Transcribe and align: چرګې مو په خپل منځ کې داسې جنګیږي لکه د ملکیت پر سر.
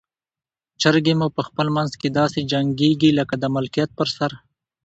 چرګې 0.81 1.13
مو 1.19 1.27
په 1.35 1.41
خپل 1.47 1.67
منځ 1.75 1.91
کې 1.99 2.07
داسې 2.19 2.39
جنګیږي 2.51 3.11
لکه 3.19 3.35
د 3.39 3.45
ملکیت 3.55 3.89
پر 3.97 4.07
سر. 4.17 4.31